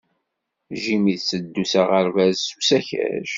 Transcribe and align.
Jim 0.83 1.03
itteddu 1.15 1.63
s 1.71 1.73
aɣerbaz 1.81 2.37
s 2.43 2.49
usakac. 2.57 3.29